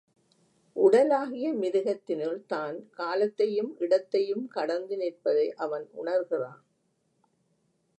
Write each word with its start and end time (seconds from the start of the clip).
உடலாகிய 0.75 1.47
மிருகத்தினுள் 1.53 2.45
தான் 2.45 2.89
காலத்தையும் 2.91 3.71
இடத்தையும் 3.79 4.47
கடந்து 4.47 4.97
நிற்பதை 4.97 5.47
அவன் 5.57 5.87
உணர்கிறான். 5.93 6.61